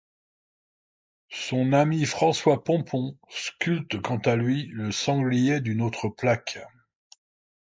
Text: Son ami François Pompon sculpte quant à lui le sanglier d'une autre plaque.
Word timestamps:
Son 1.29 1.73
ami 1.73 2.05
François 2.05 2.63
Pompon 2.63 3.19
sculpte 3.29 4.01
quant 4.01 4.17
à 4.17 4.35
lui 4.35 4.65
le 4.71 4.91
sanglier 4.91 5.61
d'une 5.61 5.83
autre 5.83 6.09
plaque. 6.09 6.57